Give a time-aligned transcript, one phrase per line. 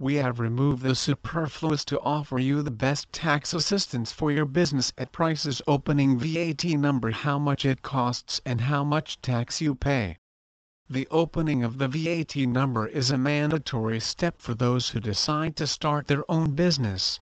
[0.00, 4.92] We have removed the superfluous to offer you the best tax assistance for your business
[4.98, 10.16] at prices opening VAT number how much it costs and how much tax you pay.
[10.90, 15.66] The opening of the VAT number is a mandatory step for those who decide to
[15.66, 17.18] start their own business.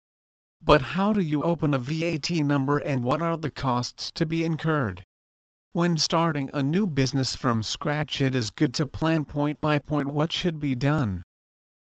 [0.62, 4.45] But how do you open a VAT number and what are the costs to be
[4.45, 5.06] incurred?
[5.73, 10.09] When starting a new business from scratch it is good to plan point by point
[10.09, 11.23] what should be done.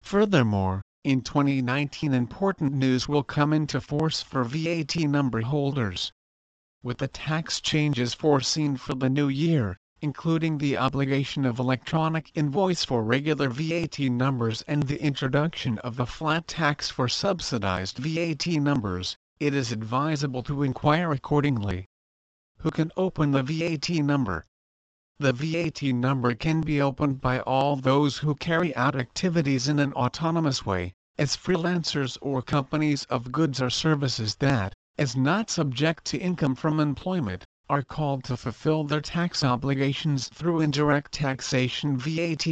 [0.03, 6.11] Furthermore, in 2019 important news will come into force for VAT number holders.
[6.83, 12.83] With the tax changes foreseen for the new year, including the obligation of electronic invoice
[12.83, 19.15] for regular VAT numbers and the introduction of the flat tax for subsidized VAT numbers,
[19.39, 21.87] it is advisable to inquire accordingly.
[22.57, 24.45] Who can open the VAT number?
[25.17, 29.93] The VAT number can be opened by all those who carry out activities in an
[29.93, 36.17] autonomous way, as freelancers or companies of goods or services that, as not subject to
[36.17, 42.45] income from employment, are called to fulfill their tax obligations through indirect taxation VAT.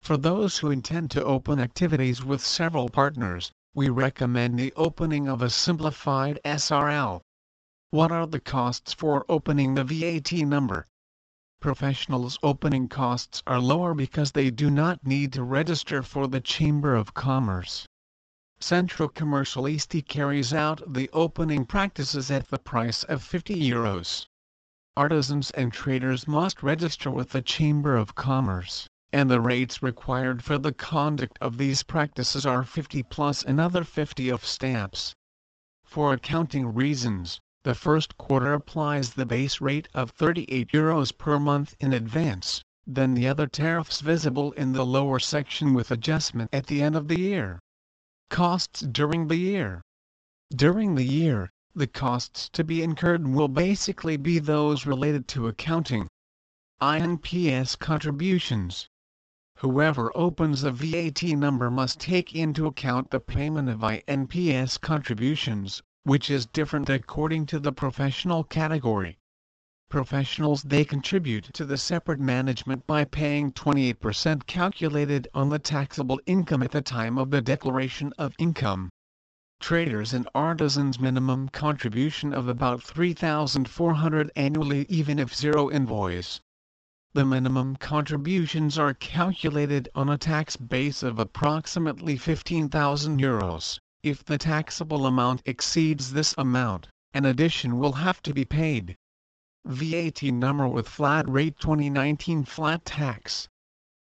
[0.00, 5.42] For those who intend to open activities with several partners, we recommend the opening of
[5.42, 7.22] a simplified SRL.
[7.90, 10.86] What are the costs for opening the VAT number?
[11.60, 16.94] Professionals' opening costs are lower because they do not need to register for the Chamber
[16.94, 17.86] of Commerce.
[18.64, 24.26] Central Commercialisti carries out the opening practices at the price of 50 euros.
[24.96, 30.58] Artisans and traders must register with the Chamber of Commerce, and the rates required for
[30.58, 35.12] the conduct of these practices are 50 plus another 50 of stamps.
[35.84, 41.74] For accounting reasons, the first quarter applies the base rate of 38 euros per month
[41.80, 46.80] in advance, then the other tariffs visible in the lower section with adjustment at the
[46.80, 47.58] end of the year.
[48.32, 49.82] Costs during the year.
[50.56, 56.08] During the year, the costs to be incurred will basically be those related to accounting.
[56.80, 58.88] INPS contributions.
[59.58, 66.30] Whoever opens a VAT number must take into account the payment of INPS contributions, which
[66.30, 69.18] is different according to the professional category.
[69.92, 76.62] Professionals they contribute to the separate management by paying 28% calculated on the taxable income
[76.62, 78.88] at the time of the declaration of income.
[79.60, 86.40] Traders and artisans minimum contribution of about 3,400 annually even if zero invoice.
[87.12, 93.78] The minimum contributions are calculated on a tax base of approximately 15,000 euros.
[94.02, 98.96] If the taxable amount exceeds this amount, an addition will have to be paid.
[99.64, 103.48] VAT number with flat rate 2019 flat tax.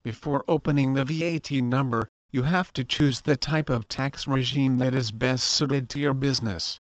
[0.03, 4.95] Before opening the VAT number, you have to choose the type of tax regime that
[4.95, 6.81] is best suited to your business.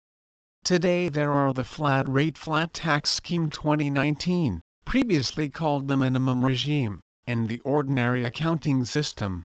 [0.62, 7.00] Today there are the flat rate flat tax scheme 2019, previously called the minimum regime,
[7.26, 9.42] and the ordinary accounting system.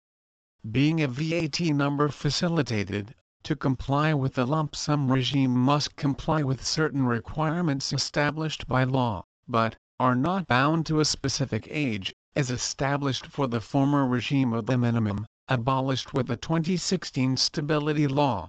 [0.71, 3.15] Being a VAT number facilitated,
[3.49, 9.25] to comply with the lump sum regime must comply with certain requirements established by law,
[9.49, 14.67] but are not bound to a specific age, as established for the former regime of
[14.67, 18.49] the minimum, abolished with the 2016 Stability Law.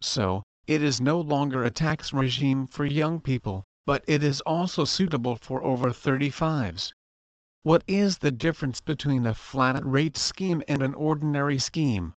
[0.00, 4.84] So, it is no longer a tax regime for young people, but it is also
[4.84, 6.92] suitable for over 35s.
[7.64, 12.14] What is the difference between a flat rate scheme and an ordinary scheme?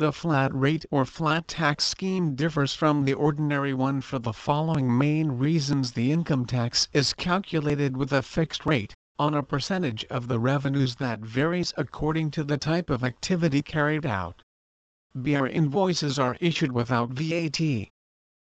[0.00, 4.96] The flat rate or flat tax scheme differs from the ordinary one for the following
[4.96, 10.26] main reasons the income tax is calculated with a fixed rate, on a percentage of
[10.26, 14.42] the revenues that varies according to the type of activity carried out.
[15.14, 17.60] BR invoices are issued without VAT.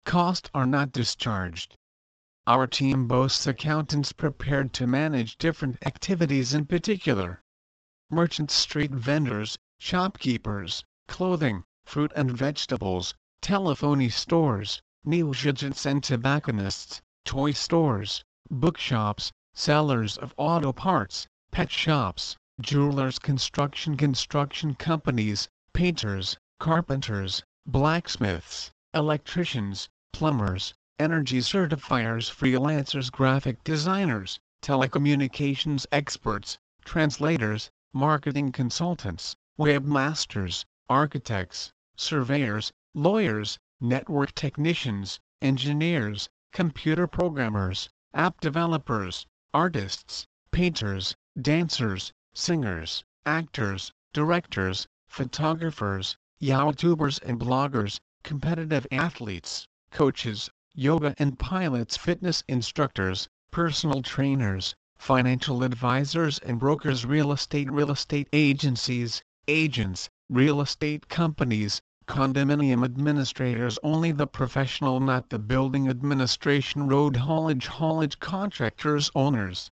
[0.04, 1.78] Costs are not discharged.
[2.48, 7.44] Our team boasts accountants prepared to manage different activities in particular.
[8.10, 18.24] Merchants street vendors, shopkeepers, clothing, fruit and vegetables, telephony stores, newsagents and tobacconists, toy stores,
[18.50, 29.88] bookshops, sellers of auto parts, pet shops, jewelers construction construction companies, painters, carpenters, blacksmiths, electricians,
[30.12, 43.58] plumbers, energy certifiers freelancers graphic designers, telecommunications experts, translators, marketing consultants, webmasters, architects, surveyors, lawyers,
[43.82, 57.22] network technicians, engineers, computer programmers, app developers, artists, painters, dancers, singers, actors, directors, photographers, YouTubers
[57.24, 66.60] and bloggers, competitive athletes, coaches, yoga and Pilates fitness instructors, personal trainers, financial advisors and
[66.60, 75.00] brokers real estate real estate agencies, agents, real estate companies, condominium administrators only the professional
[75.00, 79.70] not the building administration road haulage haulage contractors owners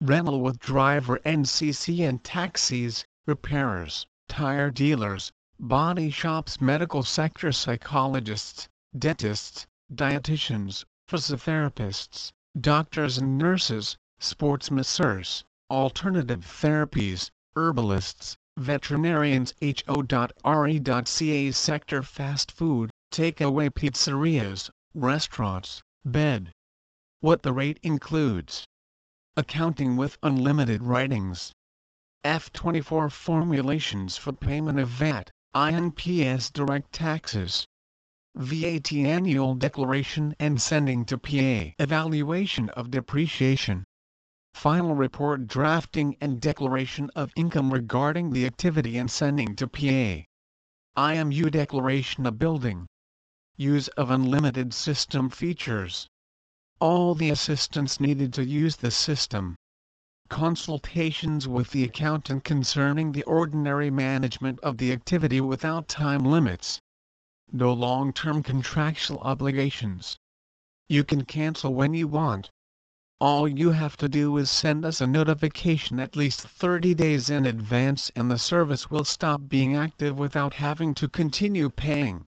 [0.00, 8.68] rental with driver NCC and taxis, repairers, tire dealers, body shops medical sector psychologists,
[8.98, 22.50] dentists, dietitians, physiotherapists, doctors and nurses, sports masseurs, alternative therapies, herbalists, veterinarians HO.RE.CA sector fast
[22.50, 26.50] food, takeaway pizzerias, restaurants, bed.
[27.20, 28.64] What the rate includes.
[29.36, 31.52] Accounting with unlimited writings.
[32.24, 37.66] F24 formulations for payment of VAT, INPS direct taxes.
[38.34, 43.84] VAT annual declaration and sending to PA evaluation of depreciation
[44.56, 50.24] final report drafting and declaration of income regarding the activity and sending to PA.
[50.96, 52.86] IMU declaration of building.
[53.58, 56.08] Use of unlimited system features.
[56.80, 59.56] All the assistance needed to use the system.
[60.30, 66.80] Consultations with the accountant concerning the ordinary management of the activity without time limits.
[67.52, 70.16] No long-term contractual obligations.
[70.88, 72.50] You can cancel when you want.
[73.18, 77.46] All you have to do is send us a notification at least 30 days in
[77.46, 82.26] advance and the service will stop being active without having to continue paying.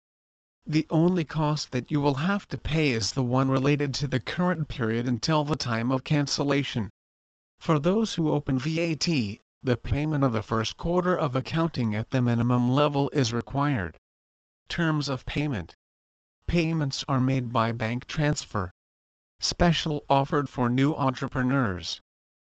[0.68, 4.20] The only cost that you will have to pay is the one related to the
[4.20, 6.92] current period until the time of cancellation.
[7.58, 9.08] For those who open VAT,
[9.64, 13.98] the payment of the first quarter of accounting at the minimum level is required.
[14.70, 15.74] Terms of payment
[16.46, 18.72] Payments are made by bank transfer.
[19.42, 22.00] Special offered for new entrepreneurs.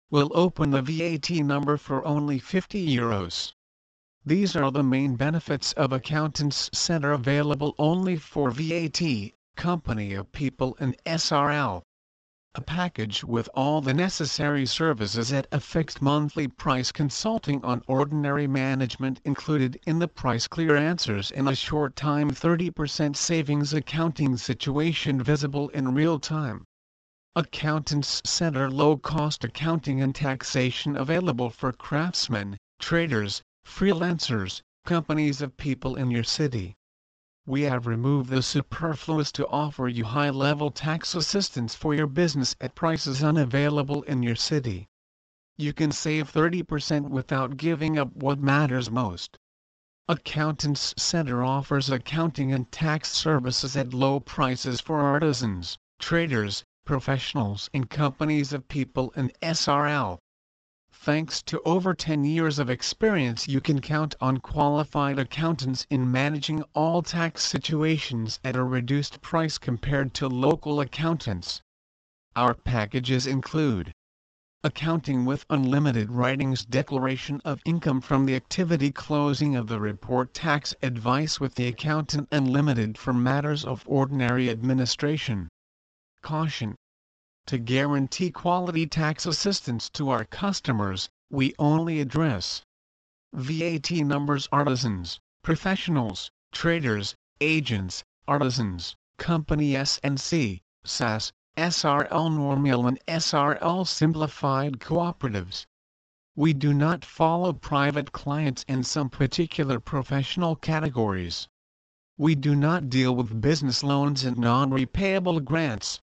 [0.10, 3.54] Will open the VAT number for only 50 euros.
[4.26, 9.02] These are the main benefits of Accountants Center available only for VAT,
[9.56, 11.84] Company of People and SRL.
[12.58, 18.48] A package with all the necessary services at a fixed monthly price consulting on ordinary
[18.48, 25.22] management included in the price clear answers in a short time 30% savings accounting situation
[25.22, 26.64] visible in real time.
[27.36, 35.98] Accountants Center low cost accounting and taxation available for craftsmen, traders, freelancers, companies of people
[35.98, 36.78] in your city
[37.48, 42.74] we have removed the superfluous to offer you high-level tax assistance for your business at
[42.74, 44.88] prices unavailable in your city.
[45.56, 49.38] You can save 30% without giving up what matters most.
[50.08, 57.90] Accountants Center offers accounting and tax services at low prices for artisans, traders, professionals and
[57.90, 60.20] companies of people and SRL.
[61.06, 66.64] Thanks to over 10 years of experience you can count on qualified accountants in managing
[66.74, 71.62] all tax situations at a reduced price compared to local accountants.
[72.36, 73.92] Our packages include
[74.64, 80.74] Accounting with unlimited writings declaration of income from the activity closing of the report tax
[80.82, 85.50] advice with the accountant unlimited for matters of ordinary administration.
[86.24, 86.74] Caution
[87.48, 92.64] to guarantee quality tax assistance to our customers, we only address
[93.34, 104.80] VAT numbers artisans, professionals, traders, agents, artisans, company SNC, SAS, SRL Normal and SRL Simplified
[104.80, 105.66] Cooperatives.
[106.36, 111.48] We do not follow private clients and some particular professional categories.
[112.18, 116.02] We do not deal with business loans and non-repayable grants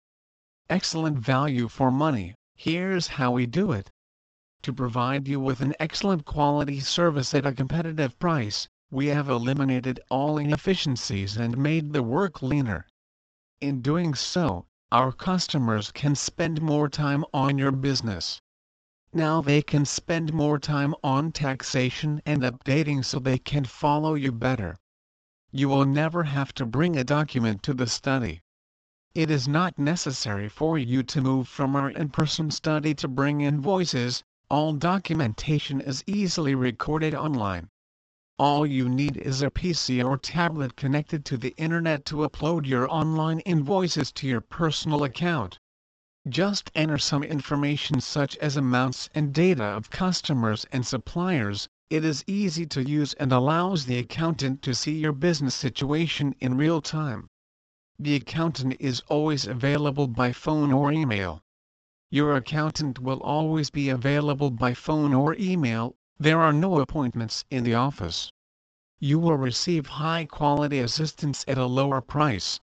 [0.70, 3.90] excellent value for money, here's how we do it.
[4.62, 9.98] To provide you with an excellent quality service at a competitive price, we have eliminated
[10.10, 12.86] all inefficiencies and made the work leaner.
[13.60, 18.40] In doing so, our customers can spend more time on your business.
[19.12, 24.30] Now they can spend more time on taxation and updating so they can follow you
[24.30, 24.76] better.
[25.50, 28.40] You will never have to bring a document to the study.
[29.12, 34.22] It is not necessary for you to move from our in-person study to bring invoices,
[34.48, 37.70] all documentation is easily recorded online.
[38.38, 42.88] All you need is a PC or tablet connected to the internet to upload your
[42.88, 45.58] online invoices to your personal account.
[46.28, 52.22] Just enter some information such as amounts and data of customers and suppliers, it is
[52.28, 57.29] easy to use and allows the accountant to see your business situation in real time.
[58.02, 61.42] The accountant is always available by phone or email.
[62.10, 67.62] Your accountant will always be available by phone or email, there are no appointments in
[67.62, 68.32] the office.
[69.00, 72.58] You will receive high-quality assistance at a lower price.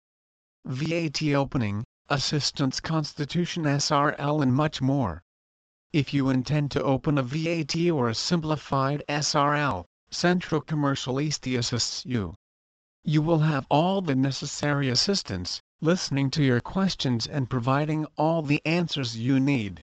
[0.65, 5.23] VAT opening, assistance constitution SRL and much more.
[5.91, 12.35] If you intend to open a VAT or a simplified SRL, Central Commercialisti assists you.
[13.05, 18.61] You will have all the necessary assistance, listening to your questions and providing all the
[18.65, 19.81] answers you need.